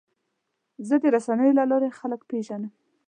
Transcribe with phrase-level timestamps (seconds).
[0.87, 2.71] زه د رسنیو له لارې خلک پیژنم.